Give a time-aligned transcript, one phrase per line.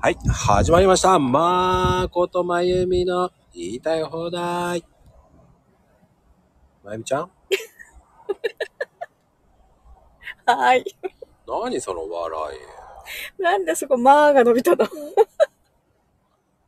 [0.00, 1.18] はい、始まりました。
[1.18, 4.84] まーことまゆみの言いたい放題。
[6.84, 7.30] まゆみちゃん？
[10.46, 10.84] はい。
[11.48, 12.56] 何その笑
[13.40, 14.84] なんでそこ、まーが伸びたの？
[14.84, 14.88] い。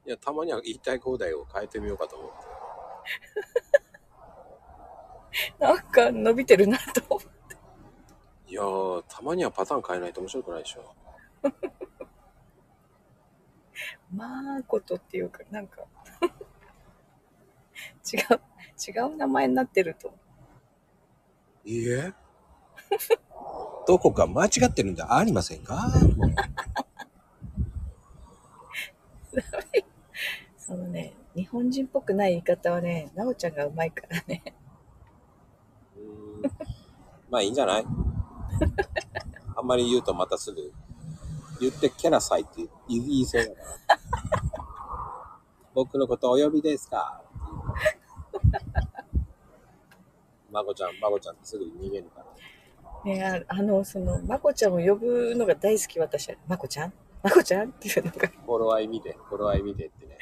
[0.07, 2.37] いや、たまには言いたい放題を変えてみようかと思って。
[5.65, 7.29] なんか伸びてるなと思って。
[8.49, 10.81] いやー、たまにはパターン変えないと面白くないでしょ。
[14.13, 15.83] まーことっていうか、なんか、
[18.13, 18.41] 違う、
[18.89, 20.13] 違う名前になってると。
[21.65, 22.13] いいえ。
[23.87, 25.75] どこか間違ってるんじゃありませんか？
[26.17, 26.27] も
[29.33, 29.41] う
[30.59, 34.43] そのね、日本人っぽくない言い方はね、なおちゃんがうまいからね。
[35.97, 36.53] うーん
[37.31, 37.85] まあいいんじゃない？
[39.57, 40.73] あんまり言うとまたすぐ
[41.61, 43.67] 言ってキャラさいって言いそうだから。
[45.75, 47.23] 僕のことお呼びですか？
[50.51, 52.25] まこちゃん、まこちゃんってすぐに逃げるか
[53.05, 53.13] ら。
[53.13, 56.37] ねああの、その、まこちゃんを呼ぶのが大好き、私は。
[56.49, 56.93] まこちゃん？
[57.23, 60.19] まこちゃんっていうのが、フォロワー見て、フォロワー見てってね。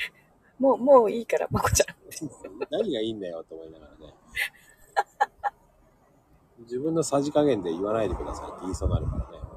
[0.58, 1.86] もう、もういいから、まこちゃん。
[2.70, 4.14] 何がいいんだよと思いながらね。
[6.60, 9.47] 自分のさじ加減で言わないでくださいって言いそうになるからね。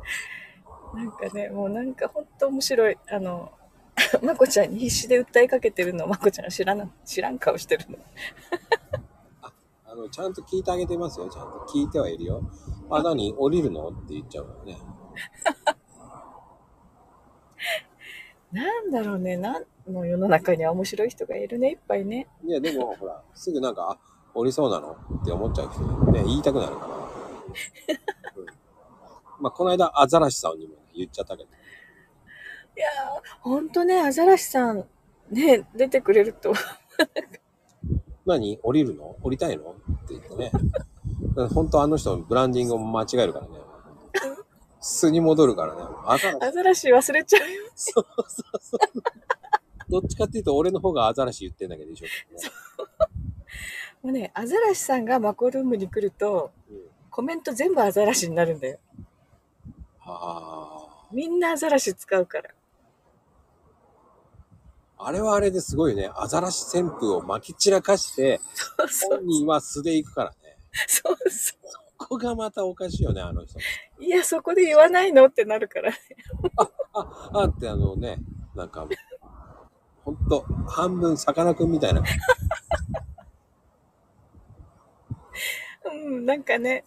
[0.94, 2.98] なんかね、もうなんかほんと面白い。
[3.10, 3.52] あの、
[4.24, 7.98] まこちゃんに必死で訴えかけてるのをまこちゃんが知らな、知らん顔してるの。
[9.86, 11.30] あの、ちゃんと聞いてあげてますよ。
[11.30, 12.42] ちゃんと聞いてはいるよ。
[12.90, 13.90] あ、何降りるの？
[13.90, 14.78] って言っちゃうからね。
[18.52, 22.28] なんだろうね、なんの世の中には面白い人がいるね、いっぱいね。
[22.44, 23.98] いや、でも、ほら、すぐなんか、あ、
[24.34, 24.98] 降りそうなの？
[25.22, 25.82] って思っちゃう人
[26.12, 26.96] ね、言いたくなるから。
[28.36, 28.46] うん
[29.42, 31.50] まあ、この間、アザラシさんにも言っちゃったけど。
[31.50, 34.86] いやー、ほんとね、アザラシさん、
[35.30, 36.54] ね、出てくれると。
[38.26, 38.60] 何？
[38.62, 39.16] 降りるの？
[39.22, 39.72] 降りたいの？
[39.72, 39.76] っ
[40.08, 40.52] て言ってね。
[41.54, 43.54] 本当あの人、ブランディングを間違えるからね。
[44.80, 45.82] 素に戻るからね。
[46.06, 46.46] アザラシ。
[46.46, 47.72] アザラシ忘れちゃうよ。
[47.76, 48.80] そうそうそう。
[49.90, 52.08] どっちかっていうと、俺の方がアザラシ言ってんだけど、一緒
[54.02, 56.82] もうね、アザラシさんがマコルームに来ると、うん。
[57.12, 58.80] コメント全部アザラシになるんだよ。
[60.00, 60.81] あ
[61.14, 62.50] みんなアザラシ使うから。
[64.98, 65.08] あ。
[65.08, 66.10] あれはあれですごいね。
[66.16, 70.58] アザラシ旋風を撒き散らかして、そうそう本人は素で行くからね。
[70.88, 71.56] そうそ
[71.98, 73.60] ここがまたおかしいよね、あの人。
[73.60, 74.04] う。
[74.04, 75.94] いや、そこで言わないのってなるから。
[76.94, 78.18] あ、あってあのね、
[78.56, 78.88] なんか、
[80.04, 82.02] ほんと、半分さかなクンみたいな。
[85.86, 86.84] うん、なんかね。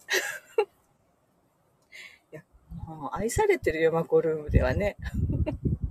[3.11, 4.97] 愛されてるよ、マコルームではね。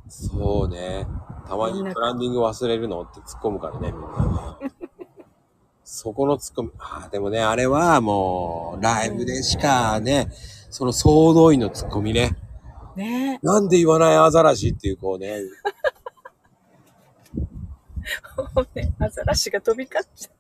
[0.09, 1.07] そうね。
[1.49, 4.71] たまにブランディング忘れるのって突っ込むからね、みんなね。
[5.85, 10.29] そこの突っ込み、ああ、でもね、あれはもう、ライブでしかね、
[10.71, 12.37] その総動員の突っ込みね。
[12.97, 15.41] ねなんで言わないアザラシっていう、こうね、
[18.55, 20.31] も うね、アザラシが飛び交っちゃ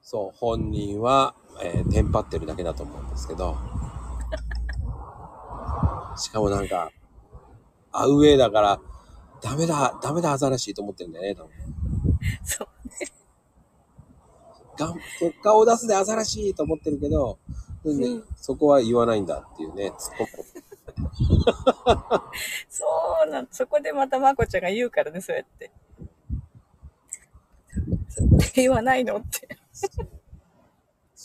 [0.00, 3.56] そう、本人は、えーテンパってるだけだと思うんですけど。
[6.16, 6.90] しかもなんか、
[7.92, 8.80] アウェイだから、
[9.42, 11.50] ダメだ、ダメだ、アザラシと思ってるんだよね、多分。
[11.50, 11.52] う。
[12.44, 12.68] そう。
[14.78, 17.38] がん結果を出すでアザラシと思ってるけど、
[17.84, 20.44] うんうんそこは言わないんだっていうね、突っ込む。
[22.68, 22.84] そ
[23.26, 23.48] うなの。
[23.50, 25.70] そこでまたまこちゃんが言うからね、そうやって。
[28.08, 29.56] そこで言わないのって。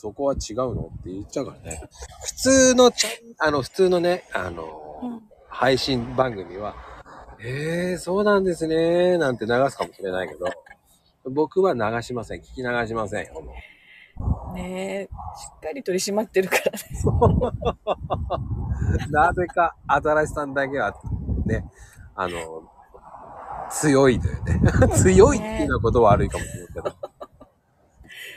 [0.01, 0.91] そこは違うの？
[0.99, 1.79] って言っちゃうからね。
[2.25, 5.21] 普通のちゃん、あの、普通のね、あの、うん。
[5.47, 6.73] 配信番組は、
[7.39, 10.47] えー、そうなんですね、なんて流すかもしれないけど、
[11.29, 12.41] 僕は流しません。
[12.41, 13.43] 聞き流しませんよ。
[14.55, 15.07] ねえ、し
[15.57, 16.79] っかり取り締まってるからね。
[19.11, 20.95] なぜか、アザラシさんだけは、
[21.45, 21.63] ね、
[22.15, 22.63] あの、
[23.69, 24.61] 強いというね。
[24.97, 26.95] 強いっていうのはことは悪いかもしれないけど。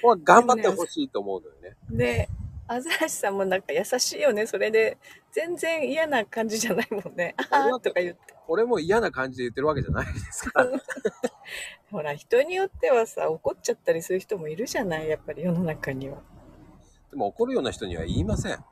[0.04, 1.76] ここは頑張ってほしいと思うのよね。
[1.90, 2.28] で、
[2.68, 4.46] アザラシさんもなんか優しいよね。
[4.46, 4.98] それで、
[5.32, 7.34] 全然嫌な感じじゃないもんね。
[7.50, 8.34] あーとか言って。
[8.46, 10.70] 俺も嫌な感じで言ってるわけじゃないですから。
[11.90, 15.08] ほら、人によってはさ、怒っちゃったりする人もいるじゃない？
[15.08, 16.18] やっぱり世の中には。
[17.10, 18.64] でも怒るような人には言いません。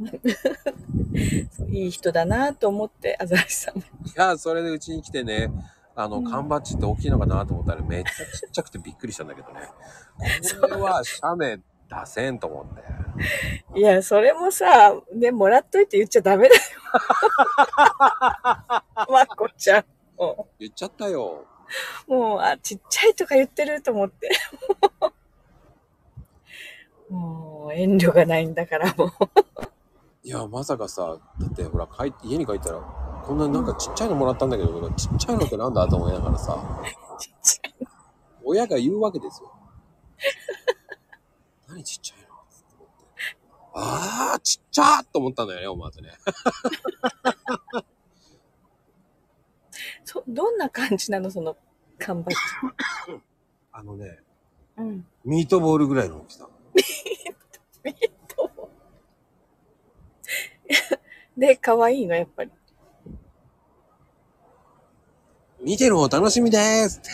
[1.70, 3.82] いいい人だなと思って、アザラシさんも。
[4.16, 5.50] や、それでうちに来てね、
[5.94, 9.68] あの、うん缶バッジって大きいのかなと思ったらめっちゃちっちゃくてびっくりしたんだけどね。
[10.60, 11.62] これは写メ出
[12.06, 13.78] せんと思って。
[13.78, 16.60] いや、それもさ、ね、もらっといて言っちゃダメだよ。
[19.12, 19.84] まこちゃん。
[20.16, 21.44] も言っちゃったよ。
[22.08, 24.30] う、もう、あ、ちっちゃいとか言ってると思って。
[27.10, 29.10] もう、遠慮がないんだから、もう。
[30.24, 32.80] いや、まさかさ、だってほら、帰って家に帰ったら、
[33.26, 36.58] こんななんかちっちゃいのもらったんだけど、ちっちゃいのってなんだと思いながらさ、
[37.18, 37.74] ちっちゃい。
[38.44, 39.52] 親が言うわけですよ。
[41.68, 42.26] 何ちっちゃいの？
[42.26, 42.34] って
[42.78, 42.92] 思って
[43.74, 46.10] あー、ちっちゃーと思ったんだよね、思わずね。
[50.04, 51.56] そ、どんな感じなのその、
[51.98, 52.34] 缶バッ
[53.72, 54.18] あのね、
[54.76, 54.82] ジ。
[54.82, 55.06] うん。
[55.24, 56.48] ミートボールぐらいの大きさ。
[61.36, 62.50] で、可愛いの、やっぱり。
[65.62, 67.10] 見てる方楽しみでーす って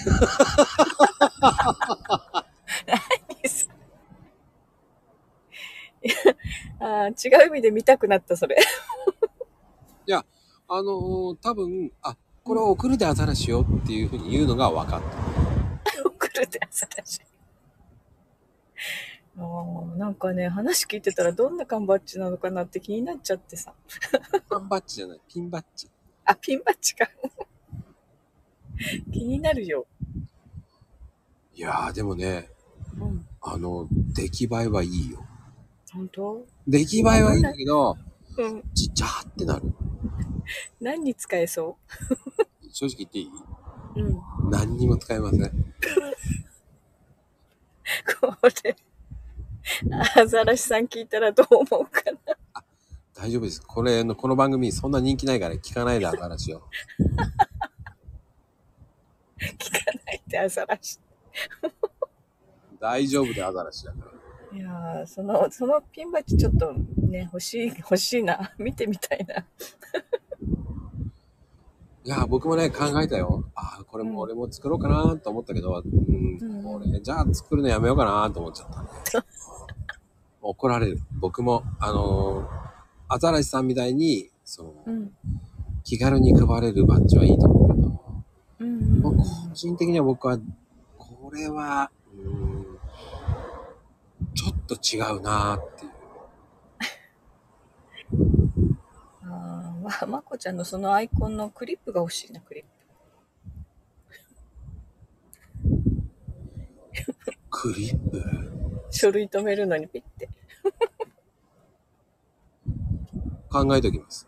[6.08, 6.14] いや
[6.80, 8.56] あー違う意味で見たくなった、それ。
[10.70, 12.14] あのー、多分、あ、
[12.44, 16.04] これを送るでアザラシよっていうふうに言うのが分かった。
[16.04, 17.22] 送るって朝だし。
[19.38, 23.72] あーなんかね、話聞いてたらどんな缶バッジなのかなって気になっちゃってさ。
[24.46, 25.88] 缶バッジじゃない、ピンバッジ。
[26.26, 27.08] あ、ピンバッジか。
[29.12, 29.86] 気になるよ。
[31.54, 32.48] いやー、でもね、
[33.00, 33.26] うん。
[33.40, 35.24] あの、出来栄えはいいよ。
[35.92, 36.46] 本当？
[36.66, 37.96] 出来栄えはいいんだけど、
[38.36, 38.62] うん。
[38.74, 39.72] ちっちゃーってなる。
[40.80, 41.76] 何に使えそ
[42.72, 43.28] 正直言っていい？
[43.96, 44.08] うう
[44.48, 44.50] ん。
[44.50, 45.40] 何にも使えません。
[48.20, 48.76] これ、
[50.16, 52.36] アザラシさん聞いたらどう思うかな？
[53.14, 53.60] 大丈夫です。
[53.60, 56.62] これの、この番組そんな人気ないから聞かないでアザラシを。
[59.58, 60.98] 聞かないでアザラシ。
[62.80, 64.18] 大丈夫でアザラシだから。
[64.58, 68.52] いやー、その、そのピンバッジちょっとね、欲しい、欲しいな。
[68.58, 69.44] 見てみたいな。
[72.04, 73.44] いやー、僕もね、考えたよ。
[73.54, 78.88] ああ、これも俺も作ろうかなと思ったけど、うん、うんこれ、じゃあ作るのやめようかなと思っちゃったね。
[80.40, 80.98] 怒られる。
[81.20, 82.48] 僕も、あのー、
[83.08, 85.12] アザラシさんみたいに、その、うん。
[85.84, 87.57] 気軽に配れるバッジはいいと思う
[89.10, 90.38] 個人的には僕は、
[90.96, 92.66] これは、うん、
[94.34, 95.92] ちょっと違うなっていう。
[99.24, 102.68] あーま、まこちゃんのそのアイコンのクリップが欲しいな、クリップ。
[107.50, 108.22] クリップ？
[108.90, 110.28] 書類止めるのにピッて。
[113.50, 114.26] 考えておきます。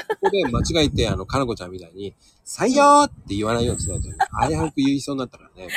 [0.00, 2.14] ここで間違えて、あの、かなこちゃんみたいに、
[2.44, 4.08] 採用って言わないようにしないと、
[4.48, 5.68] 危うく言いそうになったからね。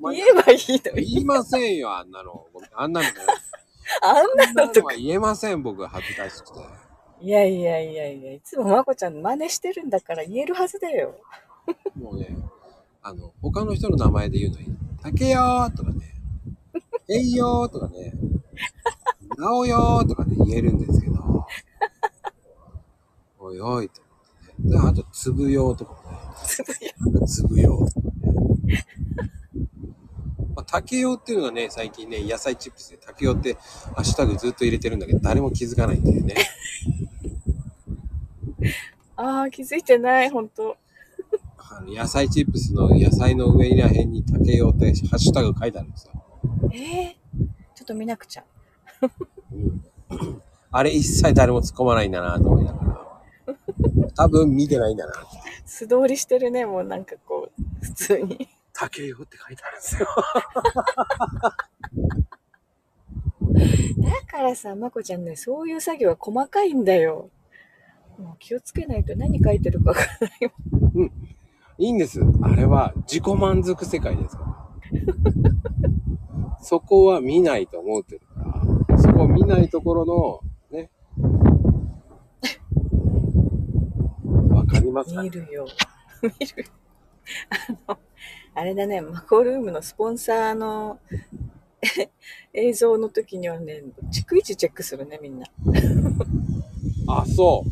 [0.00, 1.20] ま 言えばいいの言に。
[1.22, 2.46] いませんよ、あんなの。
[2.74, 3.14] あんなのね。
[4.02, 4.94] あんあなんのとか。
[4.94, 6.60] 言えません、僕、恥ずかしくて。
[7.20, 11.14] いやいやいやいや、いつもまこちゃん真似してるんだから言えるはずだよ。
[11.98, 12.36] もうね、
[13.02, 14.66] あの、他の人の名前で言うのに、
[15.02, 16.14] 竹よーとかね、
[17.08, 18.12] えいよーとかね、
[19.36, 21.14] なおよーとかね、言えるんですけど、
[23.44, 24.70] おいおいと思ってね。
[24.70, 28.06] で、あと、つぶよーとかもね、つぶやなんかつぶよーとか
[28.64, 28.86] ね。
[30.56, 36.34] まあ、竹よーっていうのがね、最近ね、野菜チップスで竹よーってハッシュタグずっと入れてるんだけど、誰も気づかないっていうね。
[39.16, 40.78] ああ、気づいてない、ほんと。
[41.58, 46.12] あの野菜チップスの野菜の上ら辺に竹よーってハッシュタグ書いてあるんですよ。
[46.72, 47.16] ええ
[47.74, 48.44] ちょっと見なくちゃ。
[50.70, 52.83] あれ一切誰も突っ込まないんだなと思いながら。
[54.16, 55.12] 多分見てないんだな。
[55.64, 58.48] 素通りしてるね、もうなんかこう、普通に。
[58.72, 60.08] 竹よって書いてあるんですよ。
[64.02, 67.30] だからさ、まこちゃんね、そういう作業は細かいんだよ。
[68.18, 70.50] もう気をつけないと何書いてるかわからないよ。
[71.78, 72.20] いいんです。
[72.42, 74.54] あれは自己満足世界ですから。
[76.62, 78.98] そこは見ないと思ってるから。
[78.98, 80.90] そこを見ないところの、ね。
[84.50, 85.66] わかりますか見るよ。
[86.22, 86.66] 見る。
[87.86, 87.98] あの、
[88.54, 90.98] あれだね、マコルームのスポンサーの
[92.54, 95.46] 映像の時にはね、逐一チェックするね、みんな。
[97.08, 97.64] あ、そ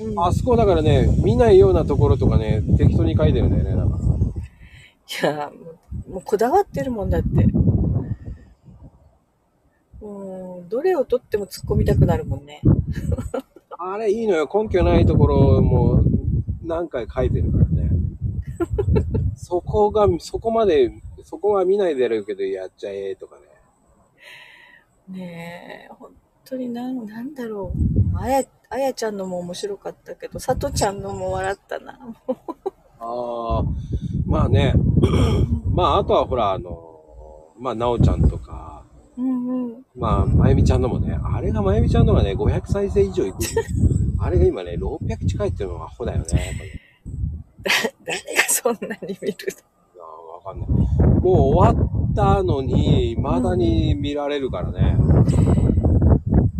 [0.00, 0.04] う。
[0.04, 3.98] うん、あそこだからね、見ないようなところとかね、適当に書いてるんだよね、なんか。
[3.98, 5.76] いや、もう
[6.08, 7.46] もうこだわってるもんだって。
[10.00, 12.60] もう、どれを取っても突っ込みたくなるもんね。
[13.78, 14.48] あれいいのよ。
[14.52, 16.02] 根拠ないところも
[16.66, 17.90] 何回書いてるからね。
[19.36, 20.90] そこが、そこまで、
[21.24, 23.42] そこは見ないでやるけどやっちゃえとかね。
[25.08, 26.10] ねえ、本
[26.44, 28.18] 当になん、なんだろう。
[28.18, 31.98] あえ、ああやちゃんのも面白かったけど、さとちゃんのも笑ったな。
[32.98, 33.64] ああ、
[34.26, 34.74] まあね。
[35.72, 38.84] まあ、あとはほら、あの、まあ、なおちゃんとか、
[39.16, 39.84] うんうん。
[39.94, 43.38] まあ、まゆみちゃんのもね、あれがまゆみちゃんのがね、500再生以上いく。
[44.18, 46.26] あれが今ね、600近いっていうのがアホだよね。
[48.04, 50.68] 誰がそんなに見るいやわかんない。
[50.68, 54.96] もう終わったのに、未だに見られるからね。
[54.98, 55.24] の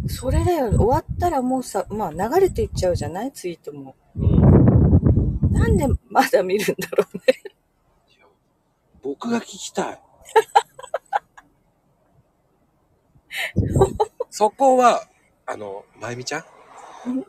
[0.09, 0.71] それだよ。
[0.71, 3.33] 終わったらもうさ、まあ流れていっちゃうじゃない？
[3.33, 3.95] ツイートも。
[4.17, 5.53] うん。
[5.53, 7.23] なんでまだ見るんだろうね。
[9.03, 10.01] 僕が聞きたい。
[14.31, 15.03] そこは、
[15.47, 16.45] あの、まゆみちゃん？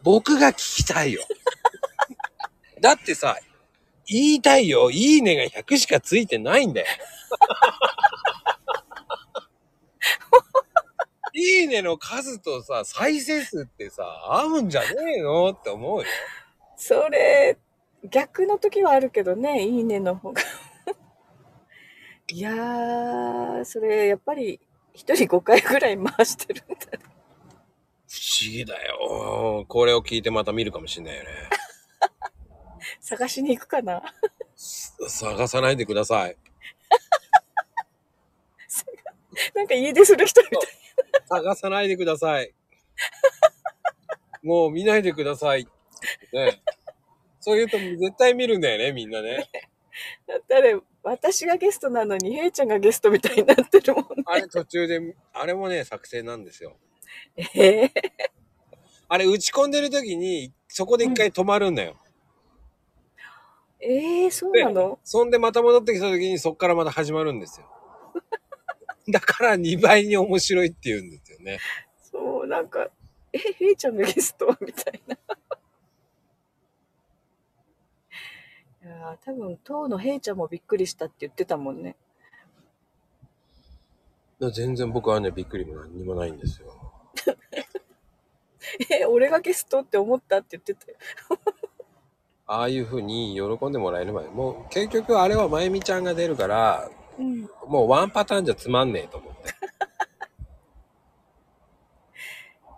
[0.03, 1.23] 僕が聞きたいよ。
[2.81, 3.37] だってさ、
[4.07, 4.89] 言いたいよ。
[4.91, 6.87] いいねが100しかついてないんだよ。
[11.33, 15.49] いいねの数とさ、再生数ってさ、合うんじゃねえの？
[15.49, 16.05] って思うよ。
[16.75, 17.57] それ、
[18.09, 20.41] 逆の時はあるけどね、いいねの方が。
[22.29, 24.59] いやー、それ、やっぱり、
[24.93, 27.16] 一人5回ぐらい回してるんだね。
[28.07, 29.65] 不思議だよ。
[29.67, 31.29] これを聞いてまた見るかもしんないよね。
[33.01, 34.01] 探しに行くかな？
[35.07, 36.37] 探さないでください。
[39.53, 40.59] なんか家出する人みたい。
[41.27, 42.53] 探さないでください。
[44.41, 45.67] もう見ないでください。
[46.31, 46.61] ね。
[47.41, 49.49] そういうと絶対見るんだよね、みんなね。
[50.27, 54.23] だったら、私がゲストなのに、ヘイちゃんがゲストみたいになってるもんね。
[54.25, 56.77] あれ途中で、あれもね、作戦なんですよ。
[57.35, 57.43] え
[57.85, 57.91] え
[59.09, 61.95] あれ打ち込んでる時に、そこで一回止まるんだよ。
[63.79, 64.99] ええそうなの？
[65.03, 67.67] そんでまた戻ってきた時にそっからまた始まるんですよ。
[69.09, 71.59] だから2倍に面白いって言うんですよね。
[72.01, 72.89] そう、なんか、
[73.31, 74.47] え、ヘイちゃんがゲスト？
[74.59, 75.17] みたいな。
[78.83, 81.95] いやー多分、当のヘイちゃんもびっくりしたって言ってたもんね。
[84.51, 86.86] 全然僕はね、びっくりも何にもないんですよ。
[88.89, 90.97] え、俺がゲストって思ったって言ってたよ。
[92.49, 94.29] ああいう風に喜んでもらえればいい。
[94.29, 97.41] もう結局あれはまゆみちゃんが出るから、うん。
[97.67, 99.39] もうワンパターンじゃつまんねえと思って。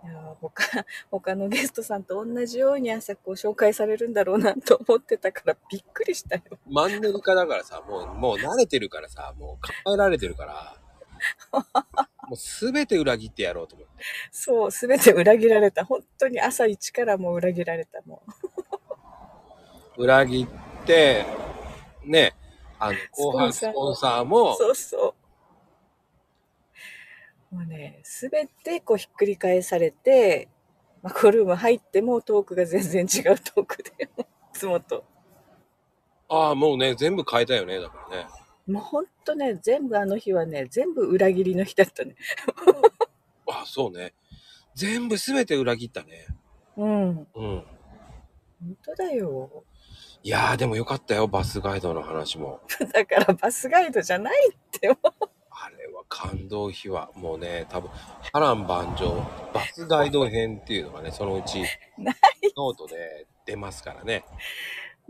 [0.02, 0.64] いやー他、
[1.10, 6.42] 他のゲストさんと同じように朝こう紹介されるんだろうなと思ってたからびっくりしたよ。
[6.68, 10.76] マンネリ化だからさ、もう、もう慣れてるからさ、もう考えられてるから、
[12.28, 14.04] もうすべて裏切ってやろうと思って。
[14.30, 15.84] そう、すべて裏切られた。
[15.84, 18.00] 本当に朝一からもう裏切られた。
[18.06, 18.22] も
[19.96, 20.02] う。
[20.02, 20.46] 裏切
[20.82, 21.24] って、
[22.04, 22.34] ね、
[22.78, 25.14] あの、後半ススポンポンサーも、そうそ
[27.52, 27.54] う。
[27.54, 30.48] もうね、すべてこうひっくり返されて、
[31.02, 34.06] マコルーム入ってもトークが全然違うトークで、い
[34.52, 35.04] つもと。
[36.28, 38.26] ああ、もうね、全部変えたよね、だからね。
[38.66, 42.14] もうほんとね、全部あの日はね、全部裏切りの日だったね。
[43.48, 44.14] あ あ、そうね。
[44.74, 46.26] 全部すべて裏切ったね。
[46.76, 47.08] うん。
[47.08, 47.26] うん。
[47.34, 47.64] 本
[48.84, 49.64] 当だよ。
[50.22, 52.60] いやー、でもよかったよ、バスガイドの話も。
[52.92, 54.88] だからバスガイドじゃないって。
[54.88, 57.10] あれは感動秘話。
[57.14, 57.90] もうね、多分、
[58.32, 61.62] 波乱万丈、バスガイド編っていうのがね、そのうち、
[62.56, 64.24] ノートで出ますからね。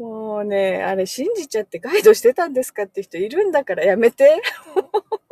[0.00, 4.40] もうね、あれ信じちゃってガイドしてたんですかって人いるんだからやめて。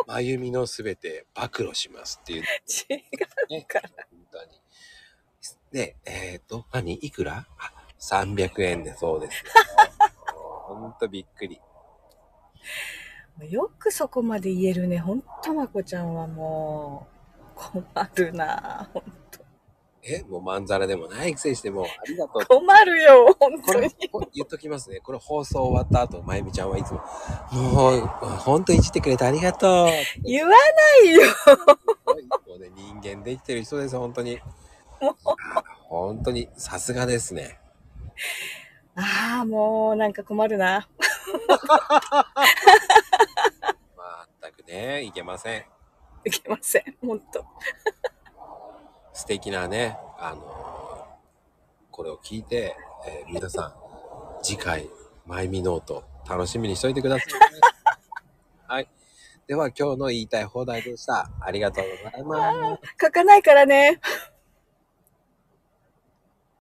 [0.06, 3.62] まゆみのすべて暴露しますっていう違うね。
[3.66, 3.88] から。
[4.10, 4.60] 本当に。
[5.72, 6.92] で、えっ、ー、と、何？
[6.94, 7.46] いくら？
[7.58, 9.52] あ、300円でそうですよ。
[10.34, 11.58] ほんとびっくり。
[13.48, 14.98] よくそこまで言えるね。
[14.98, 17.08] ほんとまこちゃんはも
[17.54, 19.08] う、困るなほんと。
[20.10, 22.46] え、もうまんざらでもないくせしてもう、ありがとう。
[22.46, 25.00] 困るよ、ほんことれに。、こ言っときますね。
[25.00, 27.00] これ放送終わった後、まゆみちゃんはいつも、
[27.52, 29.88] もう、ほんといじってくれてありがとう。
[30.24, 30.56] 言わな
[31.04, 31.22] いよ。
[32.46, 34.40] もうね、人間できてる人です、本当に。
[35.88, 37.58] 本当に、さすがですね。
[38.96, 40.88] ああ、もうなんか困るな。
[43.96, 45.64] まったくね、いけません。
[46.24, 46.96] いけません。
[47.06, 47.44] ほんと。
[49.18, 50.48] 素敵なね、あのー
[51.90, 53.72] これを聞いて、えー皆さん、
[54.44, 54.88] 次回、
[55.26, 57.40] マイミノート、楽しみにしといてください、ね。
[58.68, 58.88] はい。
[59.48, 61.28] では、今日の言いたい放題でした。
[61.40, 62.94] ありがとうございます。
[63.04, 64.00] 書かないからね。